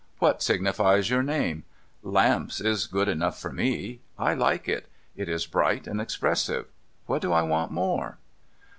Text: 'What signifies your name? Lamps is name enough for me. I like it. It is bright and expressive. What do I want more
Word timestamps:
'What 0.25 0.41
signifies 0.41 1.11
your 1.11 1.21
name? 1.21 1.63
Lamps 2.01 2.59
is 2.59 2.91
name 2.91 3.07
enough 3.07 3.39
for 3.39 3.53
me. 3.53 3.99
I 4.17 4.33
like 4.33 4.67
it. 4.67 4.89
It 5.15 5.29
is 5.29 5.45
bright 5.45 5.85
and 5.85 6.01
expressive. 6.01 6.65
What 7.05 7.21
do 7.21 7.31
I 7.31 7.43
want 7.43 7.71
more 7.71 8.17